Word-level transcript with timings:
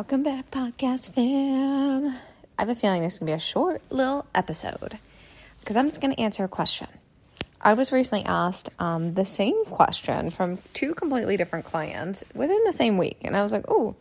Welcome 0.00 0.22
back, 0.22 0.50
podcast 0.50 1.12
fam. 1.12 2.06
I 2.58 2.62
have 2.62 2.70
a 2.70 2.74
feeling 2.74 3.02
this 3.02 3.12
is 3.12 3.18
going 3.18 3.26
to 3.26 3.32
be 3.32 3.36
a 3.36 3.38
short 3.38 3.82
little 3.90 4.24
episode 4.34 4.98
because 5.58 5.76
I'm 5.76 5.88
just 5.88 6.00
going 6.00 6.14
to 6.14 6.18
answer 6.18 6.42
a 6.42 6.48
question. 6.48 6.86
I 7.60 7.74
was 7.74 7.92
recently 7.92 8.24
asked 8.24 8.70
um, 8.78 9.12
the 9.12 9.26
same 9.26 9.62
question 9.66 10.30
from 10.30 10.58
two 10.72 10.94
completely 10.94 11.36
different 11.36 11.66
clients 11.66 12.24
within 12.34 12.64
the 12.64 12.72
same 12.72 12.96
week. 12.96 13.18
And 13.20 13.36
I 13.36 13.42
was 13.42 13.52
like, 13.52 13.66
oh, 13.68 13.94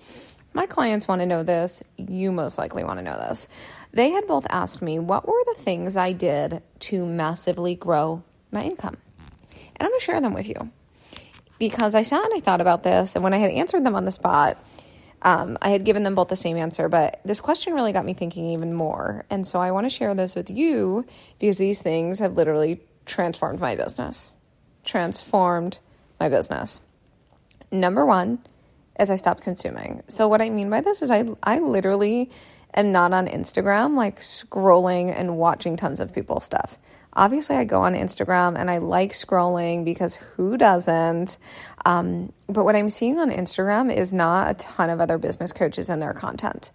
my 0.53 0.67
clients 0.67 1.05
want 1.05 1.19
to 1.19 1.25
know 1.25 1.43
this. 1.43 1.83
You 1.97 2.31
most 2.31 2.57
likely 2.57 2.85
want 2.85 2.99
to 2.99 3.03
know 3.03 3.17
this. 3.17 3.49
They 3.91 4.11
had 4.11 4.25
both 4.25 4.47
asked 4.49 4.81
me 4.81 4.99
what 4.99 5.27
were 5.27 5.43
the 5.47 5.61
things 5.61 5.97
I 5.97 6.13
did 6.13 6.63
to 6.79 7.05
massively 7.05 7.75
grow 7.75 8.23
my 8.53 8.63
income. 8.63 8.95
And 9.51 9.81
I'm 9.81 9.89
going 9.89 9.99
to 9.99 10.05
share 10.05 10.21
them 10.21 10.33
with 10.33 10.47
you 10.47 10.71
because 11.59 11.93
I 11.93 12.03
sat 12.03 12.23
and 12.23 12.33
I 12.35 12.39
thought 12.39 12.61
about 12.61 12.83
this. 12.83 13.15
And 13.15 13.23
when 13.23 13.33
I 13.33 13.37
had 13.37 13.51
answered 13.51 13.85
them 13.85 13.95
on 13.95 14.05
the 14.05 14.13
spot, 14.13 14.57
um, 15.21 15.57
I 15.61 15.69
had 15.69 15.83
given 15.83 16.03
them 16.03 16.15
both 16.15 16.29
the 16.29 16.35
same 16.35 16.57
answer, 16.57 16.87
but 16.89 17.19
this 17.25 17.41
question 17.41 17.73
really 17.73 17.91
got 17.91 18.05
me 18.05 18.13
thinking 18.13 18.51
even 18.51 18.73
more. 18.73 19.25
And 19.29 19.47
so 19.47 19.59
I 19.59 19.71
want 19.71 19.85
to 19.85 19.89
share 19.89 20.13
this 20.15 20.35
with 20.35 20.49
you 20.49 21.05
because 21.39 21.57
these 21.57 21.79
things 21.79 22.19
have 22.19 22.37
literally 22.37 22.81
transformed 23.05 23.59
my 23.59 23.75
business. 23.75 24.35
Transformed 24.85 25.79
my 26.19 26.29
business. 26.29 26.81
Number 27.71 28.05
one 28.05 28.39
is 28.99 29.09
I 29.09 29.15
stopped 29.15 29.41
consuming. 29.41 30.03
So, 30.07 30.27
what 30.27 30.41
I 30.41 30.49
mean 30.49 30.69
by 30.69 30.81
this 30.81 31.01
is 31.01 31.11
I, 31.11 31.25
I 31.43 31.59
literally 31.59 32.31
am 32.73 32.91
not 32.91 33.13
on 33.13 33.27
Instagram, 33.27 33.95
like 33.95 34.19
scrolling 34.19 35.13
and 35.17 35.37
watching 35.37 35.77
tons 35.77 35.99
of 35.99 36.13
people's 36.13 36.45
stuff. 36.45 36.77
Obviously, 37.13 37.55
I 37.55 37.63
go 37.63 37.81
on 37.81 37.93
Instagram 37.93 38.57
and 38.57 38.69
I 38.69 38.77
like 38.77 39.13
scrolling 39.13 39.83
because 39.83 40.15
who 40.15 40.57
doesn't? 40.57 41.39
Um, 41.85 42.31
but 42.47 42.65
what 42.65 42.75
I'm 42.75 42.89
seeing 42.89 43.19
on 43.19 43.31
Instagram 43.31 43.93
is 43.93 44.13
not 44.13 44.49
a 44.49 44.53
ton 44.53 44.89
of 44.89 45.01
other 45.01 45.17
business 45.17 45.51
coaches 45.51 45.89
and 45.89 46.01
their 46.01 46.13
content. 46.13 46.71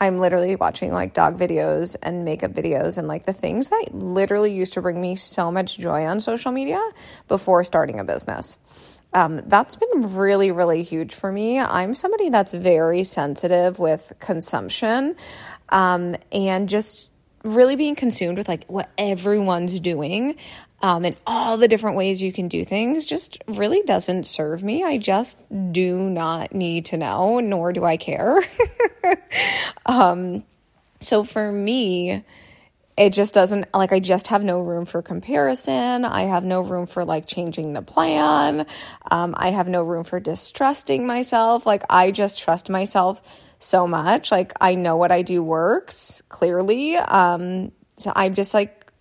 I'm 0.00 0.18
literally 0.18 0.56
watching 0.56 0.92
like 0.92 1.14
dog 1.14 1.38
videos 1.38 1.96
and 2.02 2.24
makeup 2.24 2.52
videos 2.52 2.98
and 2.98 3.06
like 3.06 3.26
the 3.26 3.32
things 3.32 3.68
that 3.68 3.86
literally 3.92 4.52
used 4.52 4.72
to 4.74 4.82
bring 4.82 5.00
me 5.00 5.16
so 5.16 5.52
much 5.52 5.78
joy 5.78 6.04
on 6.04 6.20
social 6.20 6.52
media 6.52 6.82
before 7.28 7.62
starting 7.64 8.00
a 8.00 8.04
business. 8.04 8.58
Um, 9.12 9.42
that's 9.46 9.76
been 9.76 10.14
really, 10.16 10.50
really 10.50 10.82
huge 10.82 11.14
for 11.14 11.30
me. 11.30 11.60
I'm 11.60 11.94
somebody 11.94 12.30
that's 12.30 12.52
very 12.52 13.04
sensitive 13.04 13.78
with 13.78 14.12
consumption 14.18 15.14
um, 15.68 16.16
and 16.32 16.68
just 16.68 17.10
really 17.44 17.76
being 17.76 17.94
consumed 17.94 18.38
with 18.38 18.48
like 18.48 18.64
what 18.66 18.90
everyone's 18.98 19.78
doing 19.78 20.36
um, 20.84 21.04
and 21.04 21.16
all 21.26 21.56
the 21.56 21.68
different 21.68 21.96
ways 21.96 22.20
you 22.20 22.32
can 22.32 22.48
do 22.48 22.64
things 22.64 23.06
just 23.06 23.38
really 23.46 23.82
doesn't 23.82 24.26
serve 24.26 24.62
me. 24.62 24.84
I 24.84 24.98
just 24.98 25.38
do 25.72 26.10
not 26.10 26.54
need 26.54 26.86
to 26.86 26.96
know, 26.96 27.40
nor 27.40 27.72
do 27.72 27.84
I 27.84 27.96
care. 27.96 28.42
um, 29.86 30.44
so 31.00 31.24
for 31.24 31.50
me, 31.50 32.22
it 32.96 33.10
just 33.10 33.34
doesn't 33.34 33.66
like 33.74 33.92
I 33.92 33.98
just 33.98 34.28
have 34.28 34.44
no 34.44 34.60
room 34.60 34.84
for 34.84 35.02
comparison. 35.02 36.04
I 36.04 36.22
have 36.22 36.44
no 36.44 36.60
room 36.60 36.86
for 36.86 37.04
like 37.04 37.26
changing 37.26 37.72
the 37.72 37.82
plan. 37.82 38.66
Um, 39.10 39.34
I 39.36 39.50
have 39.50 39.66
no 39.66 39.82
room 39.82 40.04
for 40.04 40.20
distrusting 40.20 41.06
myself. 41.06 41.66
Like 41.66 41.82
I 41.90 42.12
just 42.12 42.38
trust 42.38 42.70
myself 42.70 43.20
so 43.58 43.86
much. 43.88 44.30
Like 44.30 44.52
I 44.60 44.76
know 44.76 44.96
what 44.96 45.10
I 45.10 45.22
do 45.22 45.42
works 45.42 46.22
clearly. 46.28 46.96
Um, 46.96 47.72
so 47.96 48.12
I'm 48.14 48.34
just 48.34 48.54
like 48.54 48.92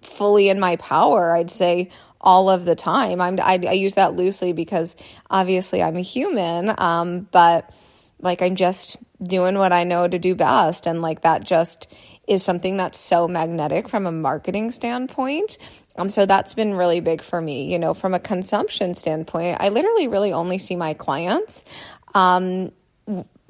fully 0.00 0.48
in 0.48 0.60
my 0.60 0.76
power. 0.76 1.34
I'd 1.34 1.50
say 1.50 1.90
all 2.20 2.50
of 2.50 2.64
the 2.64 2.76
time. 2.76 3.20
I'm 3.20 3.40
I, 3.40 3.58
I 3.66 3.72
use 3.72 3.94
that 3.94 4.14
loosely 4.14 4.52
because 4.52 4.94
obviously 5.28 5.82
I'm 5.82 5.96
a 5.96 6.02
human. 6.02 6.72
Um, 6.80 7.26
but 7.32 7.74
like 8.20 8.42
I'm 8.42 8.54
just 8.54 8.96
doing 9.22 9.58
what 9.58 9.72
I 9.72 9.84
know 9.84 10.06
to 10.06 10.18
do 10.18 10.34
best, 10.34 10.86
and 10.86 11.02
like 11.02 11.22
that 11.22 11.42
just 11.42 11.88
is 12.30 12.44
something 12.44 12.76
that's 12.76 12.98
so 12.98 13.26
magnetic 13.26 13.88
from 13.88 14.06
a 14.06 14.12
marketing 14.12 14.70
standpoint. 14.70 15.58
Um, 15.96 16.08
so 16.08 16.26
that's 16.26 16.54
been 16.54 16.74
really 16.74 17.00
big 17.00 17.22
for 17.22 17.40
me. 17.40 17.70
You 17.70 17.78
know, 17.78 17.92
from 17.92 18.14
a 18.14 18.20
consumption 18.20 18.94
standpoint, 18.94 19.58
I 19.60 19.68
literally 19.70 20.06
really 20.06 20.32
only 20.32 20.56
see 20.56 20.76
my 20.76 20.94
clients. 20.94 21.64
Um, 22.14 22.70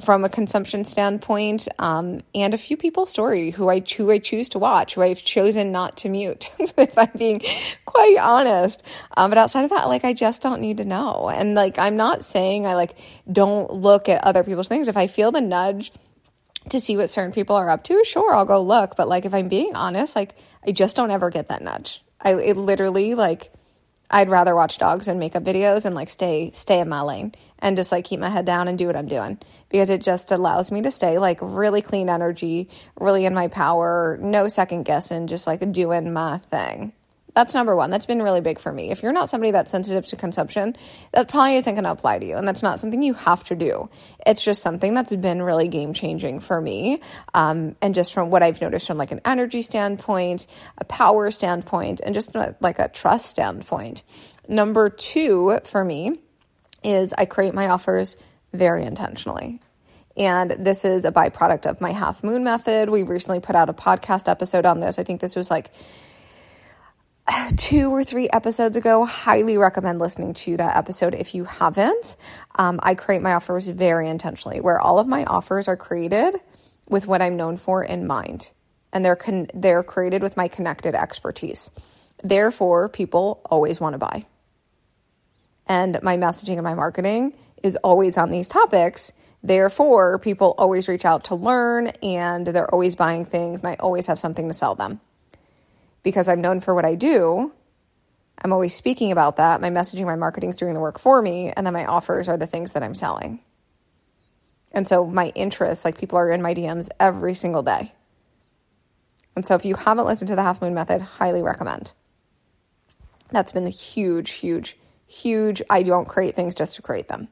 from 0.02 0.24
a 0.24 0.30
consumption 0.30 0.86
standpoint, 0.86 1.68
um, 1.78 2.22
and 2.34 2.54
a 2.54 2.58
few 2.58 2.78
people's 2.78 3.10
story 3.10 3.50
who 3.50 3.68
I 3.68 3.80
who 3.80 4.10
I 4.10 4.18
choose 4.18 4.48
to 4.50 4.58
watch, 4.58 4.94
who 4.94 5.02
I've 5.02 5.22
chosen 5.22 5.72
not 5.72 5.98
to 5.98 6.08
mute, 6.08 6.50
if 6.58 6.96
I'm 6.96 7.10
being 7.14 7.42
quite 7.84 8.16
honest. 8.18 8.82
Um, 9.14 9.30
but 9.30 9.36
outside 9.36 9.64
of 9.64 9.70
that, 9.70 9.88
like 9.88 10.06
I 10.06 10.14
just 10.14 10.40
don't 10.40 10.62
need 10.62 10.78
to 10.78 10.86
know. 10.86 11.28
And 11.28 11.54
like 11.54 11.78
I'm 11.78 11.96
not 11.96 12.24
saying 12.24 12.66
I 12.66 12.74
like 12.74 12.96
don't 13.30 13.70
look 13.70 14.08
at 14.08 14.24
other 14.24 14.42
people's 14.42 14.68
things. 14.68 14.88
If 14.88 14.96
I 14.96 15.06
feel 15.06 15.32
the 15.32 15.42
nudge 15.42 15.92
to 16.70 16.80
see 16.80 16.96
what 16.96 17.10
certain 17.10 17.32
people 17.32 17.56
are 17.56 17.70
up 17.70 17.84
to, 17.84 18.04
sure, 18.04 18.34
I'll 18.34 18.44
go 18.44 18.60
look. 18.60 18.96
But 18.96 19.08
like 19.08 19.24
if 19.24 19.34
I'm 19.34 19.48
being 19.48 19.74
honest, 19.74 20.16
like 20.16 20.36
I 20.66 20.72
just 20.72 20.96
don't 20.96 21.10
ever 21.10 21.30
get 21.30 21.48
that 21.48 21.62
nudge. 21.62 22.02
I 22.20 22.34
it 22.34 22.56
literally 22.56 23.14
like 23.14 23.52
I'd 24.10 24.28
rather 24.28 24.56
watch 24.56 24.78
dogs 24.78 25.06
and 25.06 25.20
makeup 25.20 25.44
videos 25.44 25.84
and 25.84 25.94
like 25.94 26.10
stay 26.10 26.50
stay 26.52 26.80
in 26.80 26.88
my 26.88 27.00
lane 27.02 27.32
and 27.60 27.76
just 27.76 27.92
like 27.92 28.04
keep 28.04 28.18
my 28.18 28.28
head 28.28 28.44
down 28.44 28.66
and 28.66 28.76
do 28.76 28.86
what 28.86 28.96
I'm 28.96 29.06
doing 29.06 29.38
because 29.68 29.88
it 29.88 30.02
just 30.02 30.32
allows 30.32 30.72
me 30.72 30.82
to 30.82 30.90
stay 30.90 31.18
like 31.18 31.38
really 31.40 31.80
clean 31.80 32.08
energy, 32.08 32.68
really 32.98 33.24
in 33.24 33.34
my 33.34 33.48
power, 33.48 34.18
no 34.20 34.48
second 34.48 34.82
guessing, 34.82 35.28
just 35.28 35.46
like 35.46 35.72
doing 35.72 36.12
my 36.12 36.38
thing. 36.38 36.92
That's 37.34 37.54
number 37.54 37.76
one. 37.76 37.90
That's 37.90 38.06
been 38.06 38.22
really 38.22 38.40
big 38.40 38.58
for 38.58 38.72
me. 38.72 38.90
If 38.90 39.02
you're 39.02 39.12
not 39.12 39.30
somebody 39.30 39.52
that's 39.52 39.70
sensitive 39.70 40.06
to 40.06 40.16
consumption, 40.16 40.76
that 41.12 41.28
probably 41.28 41.56
isn't 41.56 41.74
going 41.74 41.84
to 41.84 41.90
apply 41.90 42.18
to 42.18 42.26
you. 42.26 42.36
And 42.36 42.46
that's 42.46 42.62
not 42.62 42.80
something 42.80 43.02
you 43.02 43.14
have 43.14 43.44
to 43.44 43.54
do. 43.54 43.88
It's 44.26 44.42
just 44.42 44.62
something 44.62 44.94
that's 44.94 45.14
been 45.14 45.42
really 45.42 45.68
game 45.68 45.92
changing 45.92 46.40
for 46.40 46.60
me. 46.60 47.00
Um, 47.34 47.76
and 47.80 47.94
just 47.94 48.12
from 48.12 48.30
what 48.30 48.42
I've 48.42 48.60
noticed 48.60 48.86
from 48.86 48.98
like 48.98 49.12
an 49.12 49.20
energy 49.24 49.62
standpoint, 49.62 50.46
a 50.78 50.84
power 50.84 51.30
standpoint, 51.30 52.00
and 52.00 52.14
just 52.14 52.34
like 52.34 52.78
a 52.78 52.88
trust 52.88 53.26
standpoint. 53.26 54.02
Number 54.48 54.90
two 54.90 55.58
for 55.64 55.84
me 55.84 56.18
is 56.82 57.14
I 57.16 57.24
create 57.26 57.54
my 57.54 57.68
offers 57.68 58.16
very 58.52 58.84
intentionally. 58.84 59.60
And 60.16 60.50
this 60.50 60.84
is 60.84 61.04
a 61.04 61.12
byproduct 61.12 61.66
of 61.66 61.80
my 61.80 61.92
half 61.92 62.24
moon 62.24 62.42
method. 62.42 62.90
We 62.90 63.04
recently 63.04 63.40
put 63.40 63.54
out 63.54 63.68
a 63.68 63.72
podcast 63.72 64.28
episode 64.28 64.66
on 64.66 64.80
this. 64.80 64.98
I 64.98 65.04
think 65.04 65.20
this 65.20 65.36
was 65.36 65.50
like 65.50 65.70
two 67.56 67.90
or 67.90 68.04
three 68.04 68.28
episodes 68.32 68.76
ago. 68.76 69.04
Highly 69.04 69.56
recommend 69.56 69.98
listening 69.98 70.34
to 70.34 70.56
that 70.56 70.76
episode 70.76 71.14
if 71.14 71.34
you 71.34 71.44
haven't. 71.44 72.16
Um, 72.56 72.80
I 72.82 72.94
create 72.94 73.22
my 73.22 73.34
offers 73.34 73.68
very 73.68 74.08
intentionally, 74.08 74.60
where 74.60 74.80
all 74.80 74.98
of 74.98 75.06
my 75.06 75.24
offers 75.24 75.68
are 75.68 75.76
created 75.76 76.36
with 76.88 77.06
what 77.06 77.22
I'm 77.22 77.36
known 77.36 77.56
for 77.56 77.82
in 77.84 78.06
mind, 78.06 78.52
and 78.92 79.04
they're 79.04 79.16
con- 79.16 79.48
they're 79.54 79.82
created 79.82 80.22
with 80.22 80.36
my 80.36 80.48
connected 80.48 80.94
expertise. 80.94 81.70
Therefore, 82.22 82.88
people 82.88 83.40
always 83.46 83.80
want 83.80 83.94
to 83.94 83.98
buy, 83.98 84.26
and 85.66 85.98
my 86.02 86.16
messaging 86.16 86.54
and 86.54 86.64
my 86.64 86.74
marketing 86.74 87.34
is 87.62 87.76
always 87.76 88.16
on 88.16 88.30
these 88.30 88.48
topics. 88.48 89.12
Therefore, 89.42 90.18
people 90.18 90.54
always 90.58 90.86
reach 90.88 91.04
out 91.06 91.24
to 91.24 91.34
learn, 91.34 91.88
and 92.02 92.46
they're 92.46 92.72
always 92.72 92.94
buying 92.94 93.24
things, 93.24 93.60
and 93.60 93.68
I 93.68 93.74
always 93.74 94.06
have 94.06 94.18
something 94.18 94.48
to 94.48 94.54
sell 94.54 94.74
them 94.74 95.00
because 96.02 96.28
I'm 96.28 96.40
known 96.40 96.60
for 96.60 96.74
what 96.74 96.84
I 96.84 96.94
do, 96.94 97.52
I'm 98.42 98.52
always 98.52 98.74
speaking 98.74 99.12
about 99.12 99.36
that. 99.36 99.60
My 99.60 99.70
messaging, 99.70 100.06
my 100.06 100.16
marketing 100.16 100.50
is 100.50 100.56
doing 100.56 100.74
the 100.74 100.80
work 100.80 100.98
for 100.98 101.20
me, 101.20 101.52
and 101.54 101.66
then 101.66 101.74
my 101.74 101.84
offers 101.84 102.28
are 102.28 102.36
the 102.36 102.46
things 102.46 102.72
that 102.72 102.82
I'm 102.82 102.94
selling. 102.94 103.40
And 104.72 104.88
so 104.88 105.04
my 105.04 105.32
interests, 105.34 105.84
like 105.84 105.98
people 105.98 106.18
are 106.18 106.30
in 106.30 106.42
my 106.42 106.54
DMs 106.54 106.88
every 106.98 107.34
single 107.34 107.62
day. 107.62 107.92
And 109.36 109.46
so 109.46 109.54
if 109.54 109.64
you 109.64 109.74
haven't 109.74 110.06
listened 110.06 110.28
to 110.28 110.36
the 110.36 110.42
half 110.42 110.62
moon 110.62 110.74
method, 110.74 111.02
highly 111.02 111.42
recommend. 111.42 111.92
That's 113.30 113.52
been 113.52 113.66
a 113.66 113.70
huge, 113.70 114.30
huge, 114.32 114.76
huge. 115.06 115.62
I 115.70 115.82
don't 115.82 116.08
create 116.08 116.34
things 116.34 116.54
just 116.54 116.76
to 116.76 116.82
create 116.82 117.08
them. 117.08 117.28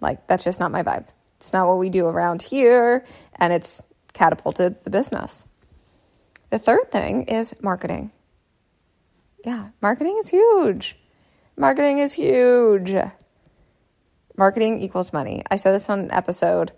Like 0.00 0.26
that's 0.26 0.44
just 0.44 0.60
not 0.60 0.72
my 0.72 0.82
vibe. 0.82 1.06
It's 1.36 1.52
not 1.52 1.68
what 1.68 1.78
we 1.78 1.90
do 1.90 2.06
around 2.06 2.42
here, 2.42 3.04
and 3.36 3.52
it's 3.52 3.82
catapulted 4.12 4.82
the 4.84 4.90
business. 4.90 5.46
The 6.50 6.58
third 6.58 6.90
thing 6.90 7.24
is 7.24 7.54
marketing. 7.62 8.10
Yeah, 9.44 9.70
marketing 9.80 10.18
is 10.22 10.30
huge. 10.30 10.98
Marketing 11.56 11.98
is 11.98 12.12
huge. 12.12 12.94
Marketing 14.36 14.80
equals 14.80 15.12
money. 15.12 15.42
I 15.50 15.56
said 15.56 15.72
this 15.72 15.90
on 15.90 16.00
an 16.00 16.12
episode 16.12 16.72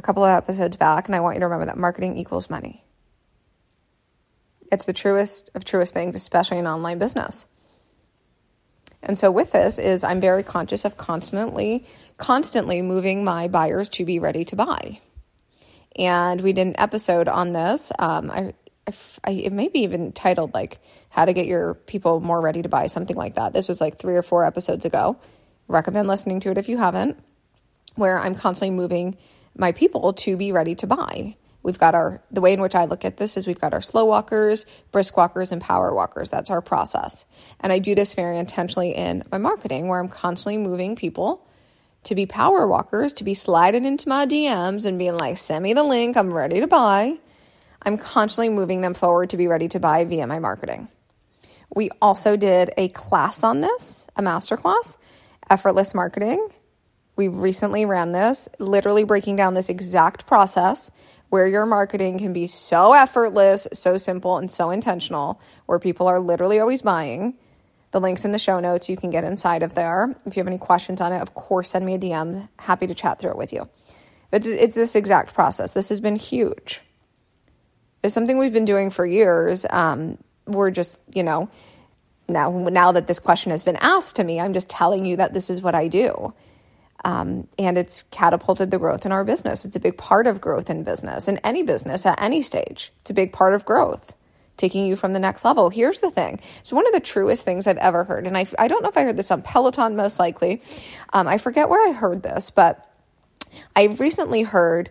a 0.00 0.02
couple 0.02 0.24
of 0.24 0.30
episodes 0.30 0.76
back, 0.76 1.06
and 1.06 1.14
I 1.14 1.20
want 1.20 1.36
you 1.36 1.40
to 1.40 1.46
remember 1.46 1.66
that 1.66 1.76
marketing 1.76 2.16
equals 2.16 2.48
money. 2.48 2.84
It's 4.72 4.84
the 4.84 4.92
truest 4.92 5.50
of 5.54 5.64
truest 5.64 5.92
things, 5.92 6.16
especially 6.16 6.58
in 6.58 6.66
online 6.66 6.98
business. 6.98 7.46
And 9.02 9.18
so 9.18 9.30
with 9.30 9.52
this 9.52 9.78
is 9.78 10.04
I'm 10.04 10.20
very 10.20 10.42
conscious 10.42 10.84
of 10.84 10.96
constantly, 10.96 11.84
constantly 12.18 12.82
moving 12.82 13.24
my 13.24 13.48
buyers 13.48 13.88
to 13.90 14.04
be 14.04 14.18
ready 14.18 14.44
to 14.46 14.56
buy. 14.56 15.00
And 15.96 16.40
we 16.40 16.52
did 16.52 16.66
an 16.68 16.74
episode 16.78 17.26
on 17.26 17.52
this. 17.52 17.90
Um, 17.98 18.30
I, 18.30 18.54
I, 19.24 19.32
it 19.32 19.52
may 19.52 19.68
be 19.68 19.80
even 19.80 20.12
titled 20.12 20.54
like 20.54 20.78
how 21.10 21.24
to 21.24 21.32
get 21.32 21.46
your 21.46 21.74
people 21.74 22.20
more 22.20 22.40
ready 22.40 22.62
to 22.62 22.68
buy, 22.68 22.86
something 22.86 23.16
like 23.16 23.34
that. 23.34 23.52
This 23.52 23.68
was 23.68 23.80
like 23.80 23.98
three 23.98 24.14
or 24.14 24.22
four 24.22 24.44
episodes 24.44 24.84
ago. 24.84 25.16
Recommend 25.68 26.08
listening 26.08 26.40
to 26.40 26.50
it 26.50 26.58
if 26.58 26.68
you 26.68 26.78
haven't, 26.78 27.18
where 27.96 28.18
I'm 28.18 28.34
constantly 28.34 28.74
moving 28.74 29.16
my 29.56 29.72
people 29.72 30.12
to 30.12 30.36
be 30.36 30.52
ready 30.52 30.74
to 30.76 30.86
buy. 30.86 31.36
We've 31.62 31.78
got 31.78 31.94
our, 31.94 32.22
the 32.30 32.40
way 32.40 32.52
in 32.52 32.60
which 32.60 32.74
I 32.74 32.86
look 32.86 33.04
at 33.04 33.18
this 33.18 33.36
is 33.36 33.46
we've 33.46 33.60
got 33.60 33.74
our 33.74 33.82
slow 33.82 34.06
walkers, 34.06 34.64
brisk 34.92 35.16
walkers, 35.16 35.52
and 35.52 35.60
power 35.60 35.94
walkers. 35.94 36.30
That's 36.30 36.50
our 36.50 36.62
process. 36.62 37.26
And 37.60 37.72
I 37.72 37.78
do 37.78 37.94
this 37.94 38.14
very 38.14 38.38
intentionally 38.38 38.92
in 38.92 39.24
my 39.30 39.38
marketing 39.38 39.88
where 39.88 40.00
I'm 40.00 40.08
constantly 40.08 40.56
moving 40.56 40.96
people 40.96 41.46
to 42.04 42.14
be 42.14 42.24
power 42.24 42.66
walkers, 42.66 43.12
to 43.14 43.24
be 43.24 43.34
sliding 43.34 43.84
into 43.84 44.08
my 44.08 44.26
DMs 44.26 44.86
and 44.86 44.98
being 44.98 45.16
like, 45.16 45.36
send 45.36 45.62
me 45.62 45.74
the 45.74 45.82
link, 45.82 46.16
I'm 46.16 46.32
ready 46.32 46.60
to 46.60 46.66
buy. 46.66 47.18
I'm 47.82 47.96
constantly 47.96 48.48
moving 48.50 48.80
them 48.80 48.94
forward 48.94 49.30
to 49.30 49.36
be 49.36 49.46
ready 49.46 49.68
to 49.68 49.80
buy 49.80 50.04
via 50.04 50.26
my 50.26 50.38
marketing. 50.38 50.88
We 51.74 51.90
also 52.02 52.36
did 52.36 52.70
a 52.76 52.88
class 52.88 53.42
on 53.42 53.60
this, 53.60 54.06
a 54.16 54.22
master 54.22 54.56
class, 54.56 54.96
effortless 55.48 55.94
marketing. 55.94 56.48
We 57.16 57.28
recently 57.28 57.84
ran 57.84 58.12
this, 58.12 58.48
literally 58.58 59.04
breaking 59.04 59.36
down 59.36 59.54
this 59.54 59.68
exact 59.68 60.26
process 60.26 60.90
where 61.28 61.46
your 61.46 61.64
marketing 61.64 62.18
can 62.18 62.32
be 62.32 62.46
so 62.46 62.92
effortless, 62.92 63.66
so 63.72 63.96
simple, 63.96 64.36
and 64.36 64.50
so 64.50 64.70
intentional, 64.70 65.40
where 65.66 65.78
people 65.78 66.08
are 66.08 66.18
literally 66.18 66.58
always 66.58 66.82
buying. 66.82 67.38
The 67.92 68.00
link's 68.00 68.24
in 68.24 68.32
the 68.32 68.38
show 68.38 68.58
notes. 68.58 68.88
You 68.88 68.96
can 68.96 69.10
get 69.10 69.24
inside 69.24 69.62
of 69.62 69.74
there. 69.74 70.14
If 70.26 70.36
you 70.36 70.40
have 70.40 70.48
any 70.48 70.58
questions 70.58 71.00
on 71.00 71.12
it, 71.12 71.22
of 71.22 71.34
course, 71.34 71.70
send 71.70 71.86
me 71.86 71.94
a 71.94 71.98
DM. 71.98 72.48
Happy 72.58 72.86
to 72.86 72.94
chat 72.94 73.20
through 73.20 73.30
it 73.30 73.36
with 73.36 73.52
you. 73.52 73.68
But 74.30 74.44
it's 74.44 74.74
this 74.74 74.94
exact 74.94 75.34
process. 75.34 75.72
This 75.72 75.88
has 75.88 76.00
been 76.00 76.16
huge. 76.16 76.82
It's 78.02 78.14
something 78.14 78.38
we've 78.38 78.52
been 78.52 78.64
doing 78.64 78.90
for 78.90 79.04
years. 79.04 79.66
Um, 79.68 80.18
we're 80.46 80.70
just, 80.70 81.00
you 81.14 81.22
know, 81.22 81.48
now 82.28 82.50
now 82.50 82.92
that 82.92 83.06
this 83.06 83.18
question 83.18 83.50
has 83.50 83.62
been 83.62 83.76
asked 83.76 84.16
to 84.16 84.24
me, 84.24 84.40
I'm 84.40 84.54
just 84.54 84.70
telling 84.70 85.04
you 85.04 85.16
that 85.16 85.34
this 85.34 85.50
is 85.50 85.60
what 85.60 85.74
I 85.74 85.88
do. 85.88 86.32
Um, 87.04 87.48
and 87.58 87.78
it's 87.78 88.04
catapulted 88.10 88.70
the 88.70 88.78
growth 88.78 89.06
in 89.06 89.12
our 89.12 89.24
business. 89.24 89.64
It's 89.64 89.76
a 89.76 89.80
big 89.80 89.96
part 89.96 90.26
of 90.26 90.40
growth 90.40 90.68
in 90.68 90.84
business, 90.84 91.28
in 91.28 91.38
any 91.38 91.62
business 91.62 92.04
at 92.04 92.20
any 92.20 92.42
stage. 92.42 92.92
It's 93.00 93.10
a 93.10 93.14
big 93.14 93.32
part 93.32 93.54
of 93.54 93.64
growth, 93.64 94.14
taking 94.58 94.84
you 94.84 94.96
from 94.96 95.14
the 95.14 95.18
next 95.18 95.44
level. 95.44 95.70
Here's 95.70 96.00
the 96.00 96.10
thing. 96.10 96.40
So, 96.62 96.76
one 96.76 96.86
of 96.86 96.92
the 96.92 97.00
truest 97.00 97.44
things 97.44 97.66
I've 97.66 97.78
ever 97.78 98.04
heard, 98.04 98.26
and 98.26 98.36
I, 98.36 98.46
I 98.58 98.68
don't 98.68 98.82
know 98.82 98.90
if 98.90 98.98
I 98.98 99.04
heard 99.04 99.16
this 99.16 99.30
on 99.30 99.42
Peloton, 99.42 99.96
most 99.96 100.18
likely. 100.18 100.60
Um, 101.12 101.26
I 101.26 101.38
forget 101.38 101.70
where 101.70 101.88
I 101.88 101.92
heard 101.92 102.22
this, 102.22 102.50
but 102.50 102.86
I 103.74 103.84
recently 103.84 104.42
heard 104.42 104.90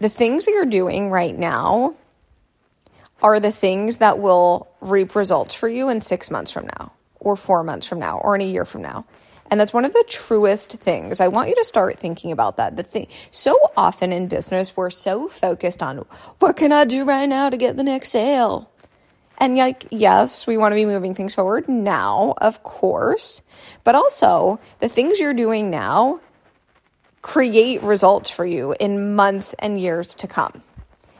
the 0.00 0.10
things 0.10 0.44
that 0.44 0.52
you're 0.52 0.66
doing 0.66 1.10
right 1.10 1.36
now 1.36 1.94
are 3.22 3.40
the 3.40 3.52
things 3.52 3.98
that 3.98 4.18
will 4.18 4.68
reap 4.80 5.14
results 5.14 5.54
for 5.54 5.68
you 5.68 5.88
in 5.88 6.00
six 6.00 6.30
months 6.30 6.50
from 6.50 6.66
now, 6.78 6.92
or 7.20 7.36
four 7.36 7.62
months 7.64 7.86
from 7.86 7.98
now, 7.98 8.18
or 8.18 8.34
in 8.34 8.40
a 8.40 8.46
year 8.46 8.64
from 8.64 8.82
now. 8.82 9.04
And 9.50 9.58
that's 9.58 9.72
one 9.72 9.84
of 9.84 9.92
the 9.92 10.04
truest 10.08 10.72
things. 10.72 11.20
I 11.20 11.28
want 11.28 11.48
you 11.48 11.54
to 11.54 11.64
start 11.64 11.98
thinking 11.98 12.32
about 12.32 12.58
that. 12.58 12.76
The 12.76 12.82
thing 12.82 13.08
so 13.30 13.58
often 13.76 14.12
in 14.12 14.28
business, 14.28 14.76
we're 14.76 14.90
so 14.90 15.28
focused 15.28 15.82
on 15.82 16.04
what 16.38 16.56
can 16.56 16.70
I 16.70 16.84
do 16.84 17.04
right 17.04 17.26
now 17.26 17.48
to 17.48 17.56
get 17.56 17.76
the 17.76 17.82
next 17.82 18.10
sale? 18.10 18.70
And 19.38 19.56
like, 19.56 19.86
yes, 19.90 20.46
we 20.46 20.58
want 20.58 20.72
to 20.72 20.76
be 20.76 20.84
moving 20.84 21.14
things 21.14 21.34
forward 21.34 21.68
now, 21.68 22.34
of 22.38 22.62
course, 22.62 23.40
but 23.84 23.94
also 23.94 24.60
the 24.80 24.88
things 24.88 25.18
you're 25.18 25.32
doing 25.32 25.70
now 25.70 26.20
create 27.22 27.82
results 27.82 28.30
for 28.30 28.44
you 28.44 28.74
in 28.80 29.14
months 29.14 29.54
and 29.60 29.80
years 29.80 30.14
to 30.16 30.26
come. 30.26 30.62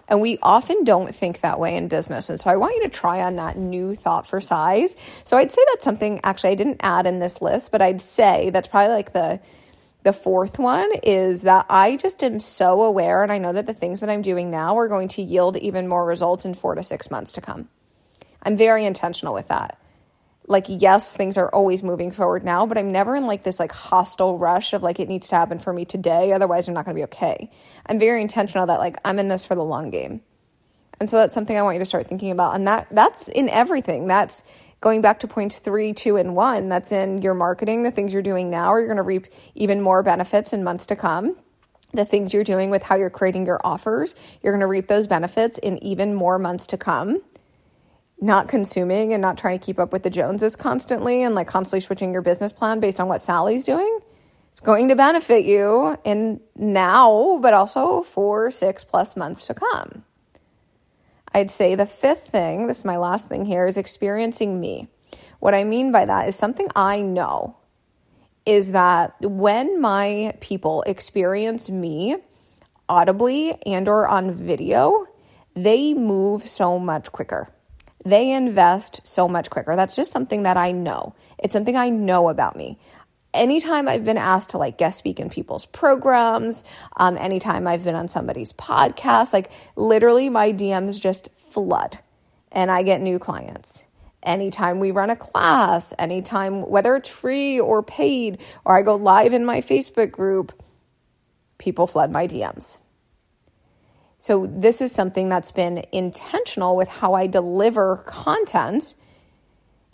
And 0.09 0.21
we 0.21 0.39
often 0.43 0.85
don't 0.85 1.15
think 1.15 1.41
that 1.41 1.61
way 1.61 1.77
in 1.77 1.89
business. 1.89 2.31
And 2.31 2.41
so 2.41 2.51
I 2.51 2.57
want 2.57 2.77
you 2.77 2.83
to 2.85 2.89
try 2.89 3.21
on 3.21 3.37
that 3.37 3.59
new 3.59 3.95
thought 3.95 4.27
for 4.27 4.41
size. 4.41 4.97
So 5.25 5.37
I'd 5.37 5.53
say 5.53 5.63
that's 5.69 5.85
something 5.85 6.21
actually 6.25 6.51
I 6.51 6.55
didn't 6.55 6.81
add 6.81 7.07
in 7.07 7.19
this 7.19 7.43
list, 7.43 7.71
but 7.73 7.83
I'd 7.83 8.01
say 8.01 8.51
that's 8.51 8.69
probably 8.69 8.95
like 8.95 9.13
the 9.13 9.41
the 10.05 10.13
fourth 10.13 10.59
one 10.59 10.89
is 11.03 11.43
that 11.43 11.67
I 11.69 11.97
just 11.97 12.23
am 12.23 12.39
so 12.39 12.83
aware 12.83 13.23
and 13.23 13.33
I 13.33 13.39
know 13.39 13.53
that 13.53 13.67
the 13.67 13.75
things 13.75 14.01
that 14.01 14.09
I'm 14.09 14.23
doing 14.23 14.51
now 14.51 14.79
are 14.79 14.89
going 14.89 15.09
to 15.09 15.23
yield 15.23 15.57
even 15.57 15.89
more 15.89 16.07
results 16.07 16.45
in 16.45 16.55
4 16.55 16.77
to 16.77 16.83
6 16.85 17.11
months 17.11 17.33
to 17.33 17.41
come. 17.41 17.69
I'm 18.43 18.57
very 18.57 18.87
intentional 18.87 19.35
with 19.35 19.49
that 19.49 19.77
like 20.49 20.65
yes 20.69 21.15
things 21.15 21.37
are 21.37 21.49
always 21.51 21.83
moving 21.83 22.11
forward 22.11 22.45
now 22.45 22.67
but 22.67 22.79
i'm 22.79 22.91
never 22.91 23.15
in 23.15 23.27
like 23.27 23.43
this 23.43 23.61
like 23.61 23.73
hostile 23.73 24.39
rush 24.39 24.73
of 24.73 24.83
like 24.83 24.99
it 24.99 25.09
needs 25.09 25.29
to 25.29 25.37
happen 25.37 25.59
for 25.59 25.73
me 25.73 25.85
today 25.85 26.33
otherwise 26.33 26.67
i'm 26.67 26.75
not 26.75 26.85
going 26.85 26.95
to 26.95 26.99
be 26.99 27.05
okay. 27.05 27.51
I'm 27.87 27.99
very 27.99 28.23
intentional 28.23 28.67
that 28.67 28.81
like 28.81 28.97
i'm 29.05 29.19
in 29.19 29.29
this 29.29 29.45
for 29.45 29.55
the 29.55 29.65
long 29.65 29.91
game. 29.91 30.23
And 31.01 31.09
so 31.09 31.19
that's 31.19 31.35
something 31.35 31.57
i 31.57 31.63
want 31.63 31.77
you 31.77 31.81
to 31.81 31.87
start 31.87 32.07
thinking 32.07 32.31
about 32.31 32.55
and 32.55 32.67
that 32.67 32.89
that's 32.91 33.29
in 33.29 33.49
everything. 33.49 34.07
That's 34.09 34.43
going 34.81 35.03
back 35.03 35.21
to 35.21 35.29
points 35.29 35.59
three 35.59 35.93
two 35.93 36.17
and 36.17 36.35
one. 36.35 36.69
That's 36.69 36.93
in 36.93 37.23
your 37.23 37.35
marketing 37.35 37.83
the 37.83 37.91
things 37.91 38.13
you're 38.13 38.23
doing 38.23 38.51
now 38.51 38.69
are 38.69 38.79
you're 38.79 38.89
going 38.89 38.97
to 38.97 39.03
reap 39.03 39.27
even 39.55 39.83
more 39.83 40.03
benefits 40.03 40.53
in 40.53 40.65
months 40.65 40.87
to 40.87 40.97
come. 40.97 41.37
The 41.93 42.05
things 42.05 42.35
you're 42.35 42.45
doing 42.45 42.71
with 42.71 42.83
how 42.83 42.97
you're 42.97 43.11
creating 43.11 43.47
your 43.47 43.61
offers 43.65 44.15
you're 44.43 44.53
going 44.53 44.61
to 44.61 44.67
reap 44.67 44.89
those 44.89 45.07
benefits 45.07 45.59
in 45.59 45.83
even 45.85 46.15
more 46.15 46.39
months 46.39 46.67
to 46.69 46.77
come 46.77 47.23
not 48.21 48.49
consuming 48.49 49.13
and 49.13 49.23
not 49.23 49.39
trying 49.39 49.59
to 49.59 49.65
keep 49.65 49.79
up 49.79 49.93
with 49.93 50.03
the 50.03 50.11
Joneses 50.11 50.57
constantly 50.57 51.23
and 51.23 51.35
like 51.35 51.47
constantly 51.47 51.81
switching 51.81 52.13
your 52.13 52.23
business 52.23 52.53
plan 52.53 52.81
based 52.81 53.01
on 53.01 53.09
what 53.09 53.21
Sally's 53.21 53.65
doing, 53.65 54.01
it's 54.51 54.61
going 54.61 54.89
to 54.89 54.97
benefit 54.97 55.45
you 55.45 55.97
in 56.05 56.41
now, 56.57 57.39
but 57.41 57.55
also 57.55 58.03
for 58.03 58.51
six 58.51 58.85
plus 58.85 59.17
months 59.17 59.47
to 59.47 59.55
come. 59.55 60.05
I'd 61.33 61.51
say 61.51 61.75
the 61.75 61.87
fifth 61.87 62.29
thing, 62.29 62.67
this 62.67 62.79
is 62.79 62.85
my 62.85 62.97
last 62.97 63.29
thing 63.29 63.45
here, 63.45 63.67
is 63.67 63.77
experiencing 63.77 64.59
me. 64.59 64.89
What 65.39 65.55
I 65.55 65.63
mean 65.63 65.93
by 65.93 66.05
that 66.07 66.29
is 66.29 66.35
something 66.35 66.69
I 66.75 67.01
know 67.01 67.57
is 68.45 68.73
that 68.73 69.15
when 69.21 69.81
my 69.81 70.35
people 70.41 70.83
experience 70.87 71.69
me 71.69 72.17
audibly 72.89 73.63
and 73.65 73.87
or 73.87 74.09
on 74.09 74.33
video, 74.33 75.07
they 75.55 75.93
move 75.93 76.49
so 76.49 76.79
much 76.79 77.13
quicker 77.13 77.49
they 78.05 78.33
invest 78.33 79.01
so 79.05 79.29
much 79.29 79.51
quicker. 79.51 79.77
That's 79.77 79.97
just 79.97 80.11
something 80.11 80.45
that 80.45 80.57
I 80.57 80.73
know. 80.73 81.15
It's 81.39 81.53
something 81.53 81.77
I 81.77 81.91
know 81.91 82.29
about 82.29 82.57
me. 82.57 82.79
Anytime 83.35 83.89
I've 83.89 84.05
been 84.05 84.19
asked 84.19 84.51
to 84.51 84.59
like 84.59 84.79
guest 84.79 84.99
speak 84.99 85.21
in 85.21 85.29
people's 85.29 85.67
programs, 85.67 86.65
um, 86.97 87.17
anytime 87.19 87.67
I've 87.67 87.85
been 87.85 87.95
on 87.95 88.09
somebody's 88.09 88.53
podcast, 88.53 89.33
like 89.33 89.51
literally 89.77 90.31
my 90.31 90.53
DMs 90.53 91.01
just 91.01 91.29
flood 91.35 91.99
and 92.53 92.71
I 92.71 92.83
get 92.83 93.01
new 93.01 93.19
clients. 93.19 93.85
Anytime 94.23 94.81
we 94.81 94.91
run 94.91 95.11
a 95.11 95.17
class, 95.17 95.95
anytime, 95.99 96.69
whether 96.69 96.97
it's 96.97 97.09
free 97.09 97.61
or 97.61 97.83
paid, 97.83 98.39
or 98.65 98.77
I 98.77 98.83
go 98.83 98.97
live 98.97 99.33
in 99.33 99.45
my 99.45 99.61
Facebook 99.61 100.11
group, 100.11 100.53
people 101.59 101.87
flood 101.87 102.11
my 102.11 102.27
DMs. 102.27 102.79
So, 104.19 104.47
this 104.51 104.81
is 104.81 104.91
something 104.91 105.29
that's 105.29 105.53
been 105.53 105.85
intentional 105.93 106.75
with 106.75 106.89
how 106.89 107.15
I 107.15 107.27
deliver 107.27 107.99
content. 107.99 108.95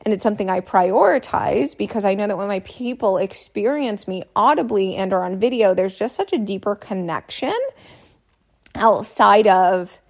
And 0.05 0.13
it's 0.13 0.23
something 0.23 0.51
I 0.51 0.61
prioritize 0.61 1.77
because 1.77 2.05
I 2.05 2.15
know 2.15 2.27
that 2.27 2.37
when 2.37 2.49
my 2.49 2.61
people 2.61 3.17
experience 3.17 4.07
me 4.07 4.23
audibly 4.37 4.97
and 4.97 5.13
or 5.13 5.23
on 5.23 5.39
video, 5.39 5.75
there's 5.75 5.97
just 5.97 6.15
such 6.15 6.33
a 6.33 6.39
deeper 6.39 6.75
connection 6.75 7.55
outside 8.75 9.47
of 9.47 10.01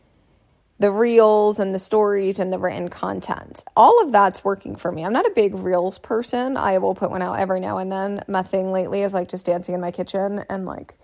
the 0.78 0.90
reels 0.90 1.60
and 1.60 1.74
the 1.74 1.78
stories 1.78 2.40
and 2.40 2.52
the 2.52 2.58
written 2.58 2.88
content. 2.88 3.64
All 3.76 4.02
of 4.02 4.12
that's 4.12 4.44
working 4.44 4.74
for 4.74 4.90
me. 4.90 5.04
I'm 5.04 5.12
not 5.12 5.26
a 5.26 5.30
big 5.30 5.54
reels 5.54 5.98
person. 5.98 6.56
I 6.56 6.78
will 6.78 6.94
put 6.94 7.10
one 7.10 7.22
out 7.22 7.38
every 7.38 7.60
now 7.60 7.78
and 7.78 7.90
then. 7.90 8.22
My 8.26 8.42
thing 8.42 8.72
lately 8.72 9.02
is 9.02 9.14
like 9.14 9.28
just 9.28 9.46
dancing 9.46 9.74
in 9.74 9.80
my 9.80 9.92
kitchen 9.92 10.44
and 10.50 10.66
like 10.66 10.94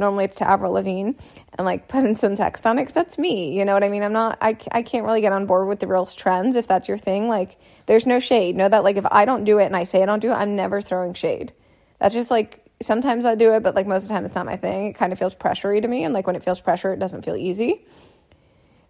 normally 0.00 0.24
it's 0.24 0.36
to 0.36 0.48
Avril 0.48 0.72
Lavigne 0.72 1.12
and 1.56 1.64
like 1.64 1.86
putting 1.86 2.16
some 2.16 2.34
text 2.34 2.66
on 2.66 2.78
it 2.78 2.82
because 2.82 2.94
that's 2.94 3.18
me. 3.18 3.56
You 3.56 3.64
know 3.64 3.74
what 3.74 3.84
I 3.84 3.88
mean? 3.88 4.02
I'm 4.02 4.12
not, 4.12 4.38
I, 4.40 4.56
I 4.72 4.82
can't 4.82 5.04
really 5.04 5.20
get 5.20 5.32
on 5.32 5.46
board 5.46 5.68
with 5.68 5.78
the 5.78 5.86
reels 5.86 6.14
trends 6.14 6.56
if 6.56 6.66
that's 6.66 6.88
your 6.88 6.98
thing. 6.98 7.28
Like, 7.28 7.58
there's 7.86 8.06
no 8.06 8.18
shade. 8.18 8.56
Know 8.56 8.68
that, 8.68 8.82
like, 8.82 8.96
if 8.96 9.06
I 9.10 9.24
don't 9.24 9.44
do 9.44 9.58
it 9.58 9.66
and 9.66 9.76
I 9.76 9.84
say 9.84 10.02
I 10.02 10.06
don't 10.06 10.20
do 10.20 10.32
it, 10.32 10.34
I'm 10.34 10.56
never 10.56 10.82
throwing 10.82 11.14
shade. 11.14 11.52
That's 12.00 12.14
just 12.14 12.30
like, 12.30 12.64
sometimes 12.82 13.26
I 13.26 13.34
do 13.34 13.52
it, 13.52 13.62
but 13.62 13.74
like 13.74 13.86
most 13.86 14.02
of 14.02 14.08
the 14.08 14.14
time 14.14 14.24
it's 14.24 14.34
not 14.34 14.46
my 14.46 14.56
thing. 14.56 14.86
It 14.86 14.94
kind 14.94 15.12
of 15.12 15.18
feels 15.18 15.34
pressury 15.34 15.82
to 15.82 15.88
me. 15.88 16.04
And 16.04 16.14
like 16.14 16.26
when 16.26 16.36
it 16.36 16.42
feels 16.42 16.60
pressure, 16.60 16.92
it 16.92 16.98
doesn't 16.98 17.24
feel 17.24 17.36
easy. 17.36 17.84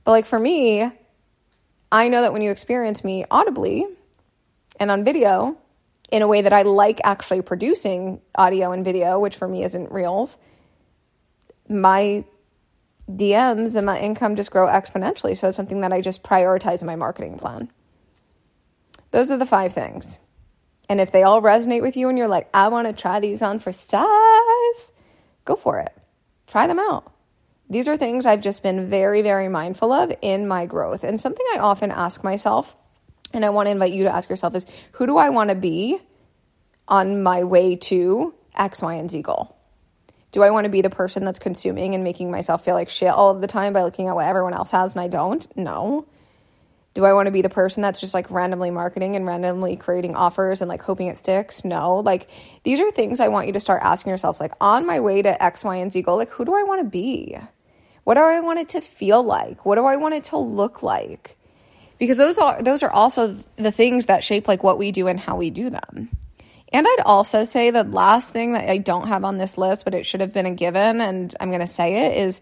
But 0.04 0.12
like 0.12 0.26
for 0.26 0.38
me, 0.38 0.90
I 1.92 2.08
know 2.08 2.22
that 2.22 2.32
when 2.32 2.42
you 2.42 2.50
experience 2.50 3.02
me 3.02 3.24
audibly 3.30 3.86
and 4.78 4.90
on 4.90 5.04
video 5.04 5.58
in 6.10 6.22
a 6.22 6.28
way 6.28 6.42
that 6.42 6.52
I 6.52 6.62
like 6.62 7.00
actually 7.04 7.42
producing 7.42 8.20
audio 8.34 8.72
and 8.72 8.84
video, 8.84 9.18
which 9.18 9.36
for 9.36 9.48
me 9.48 9.64
isn't 9.64 9.92
reels, 9.92 10.38
my 11.70 12.24
DMs 13.08 13.76
and 13.76 13.86
my 13.86 13.98
income 13.98 14.36
just 14.36 14.50
grow 14.50 14.66
exponentially. 14.66 15.36
So 15.36 15.48
it's 15.48 15.56
something 15.56 15.80
that 15.80 15.92
I 15.92 16.00
just 16.00 16.22
prioritize 16.22 16.80
in 16.80 16.86
my 16.86 16.96
marketing 16.96 17.38
plan. 17.38 17.70
Those 19.10 19.30
are 19.30 19.38
the 19.38 19.46
five 19.46 19.72
things. 19.72 20.18
And 20.88 21.00
if 21.00 21.12
they 21.12 21.22
all 21.22 21.40
resonate 21.40 21.82
with 21.82 21.96
you 21.96 22.08
and 22.08 22.18
you're 22.18 22.28
like, 22.28 22.48
I 22.52 22.68
want 22.68 22.88
to 22.88 22.92
try 22.92 23.20
these 23.20 23.42
on 23.42 23.60
for 23.60 23.72
size, 23.72 24.92
go 25.44 25.56
for 25.56 25.78
it. 25.78 25.96
Try 26.46 26.66
them 26.66 26.80
out. 26.80 27.12
These 27.68 27.86
are 27.86 27.96
things 27.96 28.26
I've 28.26 28.40
just 28.40 28.64
been 28.64 28.90
very, 28.90 29.22
very 29.22 29.48
mindful 29.48 29.92
of 29.92 30.12
in 30.20 30.48
my 30.48 30.66
growth. 30.66 31.04
And 31.04 31.20
something 31.20 31.46
I 31.54 31.58
often 31.58 31.92
ask 31.92 32.24
myself, 32.24 32.76
and 33.32 33.44
I 33.44 33.50
want 33.50 33.66
to 33.66 33.70
invite 33.70 33.92
you 33.92 34.02
to 34.04 34.14
ask 34.14 34.28
yourself, 34.28 34.56
is 34.56 34.66
who 34.92 35.06
do 35.06 35.16
I 35.16 35.30
want 35.30 35.50
to 35.50 35.56
be 35.56 36.00
on 36.88 37.22
my 37.22 37.44
way 37.44 37.76
to 37.76 38.34
X, 38.56 38.82
Y, 38.82 38.94
and 38.94 39.08
Z 39.08 39.22
goal? 39.22 39.56
Do 40.32 40.42
I 40.42 40.50
want 40.50 40.64
to 40.64 40.70
be 40.70 40.80
the 40.80 40.90
person 40.90 41.24
that's 41.24 41.38
consuming 41.38 41.94
and 41.94 42.04
making 42.04 42.30
myself 42.30 42.64
feel 42.64 42.74
like 42.74 42.88
shit 42.88 43.08
all 43.08 43.30
of 43.30 43.40
the 43.40 43.46
time 43.46 43.72
by 43.72 43.82
looking 43.82 44.06
at 44.06 44.14
what 44.14 44.26
everyone 44.26 44.54
else 44.54 44.70
has 44.70 44.94
and 44.94 45.00
I 45.00 45.08
don't? 45.08 45.46
No. 45.56 46.06
Do 46.94 47.04
I 47.04 47.12
want 47.12 47.26
to 47.26 47.32
be 47.32 47.42
the 47.42 47.48
person 47.48 47.82
that's 47.82 48.00
just 48.00 48.14
like 48.14 48.30
randomly 48.30 48.70
marketing 48.70 49.14
and 49.14 49.24
randomly 49.24 49.76
creating 49.76 50.16
offers 50.16 50.60
and 50.60 50.68
like 50.68 50.82
hoping 50.82 51.06
it 51.06 51.16
sticks? 51.16 51.64
No. 51.64 51.96
Like 51.96 52.28
these 52.64 52.80
are 52.80 52.90
things 52.90 53.20
I 53.20 53.28
want 53.28 53.46
you 53.46 53.52
to 53.52 53.60
start 53.60 53.82
asking 53.82 54.10
yourselves 54.10 54.40
like 54.40 54.52
on 54.60 54.86
my 54.86 55.00
way 55.00 55.22
to 55.22 55.42
X, 55.42 55.64
Y, 55.64 55.76
and 55.76 55.92
Z 55.92 56.02
goal, 56.02 56.16
like 56.16 56.30
who 56.30 56.44
do 56.44 56.54
I 56.54 56.62
want 56.62 56.80
to 56.80 56.88
be? 56.88 57.36
What 58.04 58.14
do 58.14 58.20
I 58.20 58.40
want 58.40 58.58
it 58.58 58.68
to 58.70 58.80
feel 58.80 59.22
like? 59.22 59.64
What 59.64 59.76
do 59.76 59.84
I 59.84 59.96
want 59.96 60.14
it 60.14 60.24
to 60.24 60.36
look 60.36 60.82
like? 60.82 61.36
Because 61.98 62.16
those 62.16 62.38
are 62.38 62.60
those 62.62 62.82
are 62.82 62.90
also 62.90 63.36
the 63.56 63.70
things 63.70 64.06
that 64.06 64.24
shape 64.24 64.48
like 64.48 64.62
what 64.62 64.78
we 64.78 64.90
do 64.90 65.06
and 65.06 65.20
how 65.20 65.36
we 65.36 65.50
do 65.50 65.70
them. 65.70 66.08
And 66.72 66.86
I'd 66.86 67.02
also 67.04 67.44
say 67.44 67.70
the 67.70 67.84
last 67.84 68.30
thing 68.30 68.52
that 68.52 68.70
I 68.70 68.78
don't 68.78 69.08
have 69.08 69.24
on 69.24 69.38
this 69.38 69.58
list, 69.58 69.84
but 69.84 69.94
it 69.94 70.06
should 70.06 70.20
have 70.20 70.32
been 70.32 70.46
a 70.46 70.54
given, 70.54 71.00
and 71.00 71.34
I'm 71.40 71.48
going 71.48 71.60
to 71.60 71.66
say 71.66 72.06
it, 72.06 72.18
is 72.18 72.40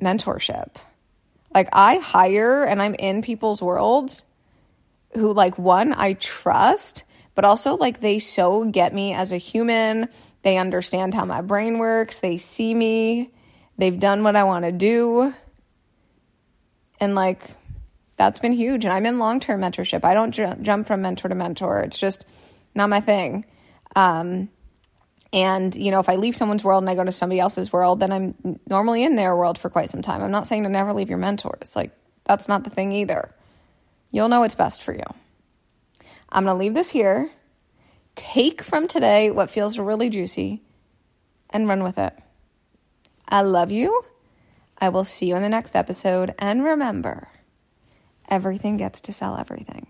mentorship. 0.00 0.76
Like, 1.54 1.68
I 1.72 1.96
hire 1.96 2.64
and 2.64 2.80
I'm 2.80 2.94
in 2.94 3.20
people's 3.20 3.60
worlds 3.60 4.24
who, 5.14 5.34
like, 5.34 5.58
one, 5.58 5.92
I 5.92 6.14
trust, 6.14 7.04
but 7.34 7.44
also, 7.44 7.76
like, 7.76 8.00
they 8.00 8.18
so 8.18 8.64
get 8.64 8.94
me 8.94 9.12
as 9.12 9.32
a 9.32 9.36
human. 9.36 10.08
They 10.42 10.56
understand 10.56 11.12
how 11.12 11.26
my 11.26 11.42
brain 11.42 11.78
works, 11.78 12.18
they 12.18 12.38
see 12.38 12.74
me, 12.74 13.32
they've 13.76 14.00
done 14.00 14.22
what 14.22 14.36
I 14.36 14.44
want 14.44 14.64
to 14.64 14.72
do. 14.72 15.34
And, 16.98 17.14
like, 17.14 17.42
that's 18.16 18.38
been 18.38 18.52
huge. 18.52 18.84
And 18.86 18.94
I'm 18.94 19.04
in 19.04 19.18
long 19.18 19.40
term 19.40 19.60
mentorship. 19.60 20.04
I 20.04 20.14
don't 20.14 20.32
ju- 20.32 20.56
jump 20.62 20.86
from 20.86 21.02
mentor 21.02 21.28
to 21.28 21.34
mentor. 21.34 21.80
It's 21.80 21.98
just, 21.98 22.24
not 22.74 22.90
my 22.90 23.00
thing. 23.00 23.44
Um, 23.96 24.48
and, 25.32 25.74
you 25.74 25.90
know, 25.90 26.00
if 26.00 26.08
I 26.08 26.16
leave 26.16 26.36
someone's 26.36 26.62
world 26.62 26.82
and 26.82 26.90
I 26.90 26.94
go 26.94 27.04
to 27.04 27.12
somebody 27.12 27.40
else's 27.40 27.72
world, 27.72 28.00
then 28.00 28.12
I'm 28.12 28.60
normally 28.68 29.02
in 29.02 29.16
their 29.16 29.34
world 29.34 29.58
for 29.58 29.70
quite 29.70 29.88
some 29.88 30.02
time. 30.02 30.22
I'm 30.22 30.30
not 30.30 30.46
saying 30.46 30.64
to 30.64 30.68
never 30.68 30.92
leave 30.92 31.08
your 31.08 31.18
mentors. 31.18 31.74
Like, 31.74 31.92
that's 32.24 32.48
not 32.48 32.64
the 32.64 32.70
thing 32.70 32.92
either. 32.92 33.34
You'll 34.10 34.28
know 34.28 34.40
what's 34.40 34.54
best 34.54 34.82
for 34.82 34.92
you. 34.92 35.04
I'm 36.28 36.44
going 36.44 36.54
to 36.54 36.58
leave 36.58 36.74
this 36.74 36.90
here. 36.90 37.30
Take 38.14 38.62
from 38.62 38.86
today 38.88 39.30
what 39.30 39.50
feels 39.50 39.78
really 39.78 40.10
juicy 40.10 40.62
and 41.48 41.66
run 41.66 41.82
with 41.82 41.98
it. 41.98 42.12
I 43.26 43.40
love 43.40 43.70
you. 43.70 44.02
I 44.78 44.90
will 44.90 45.04
see 45.04 45.26
you 45.26 45.36
in 45.36 45.42
the 45.42 45.48
next 45.48 45.74
episode. 45.74 46.34
And 46.38 46.62
remember, 46.62 47.28
everything 48.28 48.76
gets 48.76 49.00
to 49.02 49.12
sell 49.12 49.38
everything. 49.38 49.86